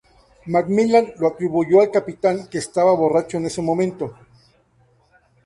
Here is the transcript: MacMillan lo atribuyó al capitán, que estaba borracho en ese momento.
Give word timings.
MacMillan 0.47 1.13
lo 1.19 1.27
atribuyó 1.27 1.79
al 1.81 1.91
capitán, 1.91 2.47
que 2.49 2.57
estaba 2.57 2.91
borracho 2.95 3.37
en 3.37 3.45
ese 3.45 3.61
momento. 3.61 4.17